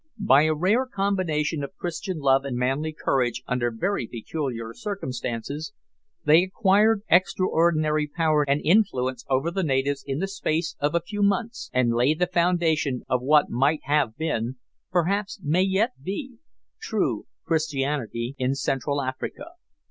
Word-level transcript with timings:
By 0.25 0.45
a 0.45 0.55
rare 0.55 0.87
combination 0.87 1.63
of 1.63 1.75
Christian 1.75 2.17
love 2.17 2.43
and 2.43 2.57
manly 2.57 2.91
courage 2.91 3.43
under 3.45 3.69
very 3.69 4.07
peculiar 4.07 4.73
circumstances, 4.73 5.73
they 6.25 6.41
acquired 6.41 7.03
extraordinary 7.07 8.07
power 8.07 8.43
and 8.49 8.61
influence 8.65 9.23
over 9.29 9.51
the 9.51 9.61
natives 9.61 10.03
in 10.07 10.17
the 10.17 10.27
space 10.27 10.75
of 10.79 10.95
a 10.95 11.01
few 11.07 11.21
months, 11.21 11.69
and 11.71 11.93
laid 11.93 12.17
the 12.17 12.25
foundation 12.25 13.03
of 13.07 13.21
what 13.21 13.51
might 13.51 13.81
have 13.83 14.17
been 14.17 14.55
perhaps 14.91 15.39
may 15.43 15.61
yet 15.61 15.91
be 16.01 16.37
true 16.81 17.27
Christianity 17.45 18.33
in 18.39 18.55
Central 18.55 19.03
Africa. 19.03 19.49